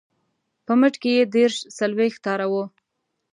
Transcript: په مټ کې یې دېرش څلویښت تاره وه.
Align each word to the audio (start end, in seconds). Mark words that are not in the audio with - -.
په 0.65 0.73
مټ 0.79 0.93
کې 1.01 1.11
یې 1.17 1.23
دېرش 1.35 1.55
څلویښت 1.77 2.19
تاره 2.25 2.47
وه. 2.51 2.63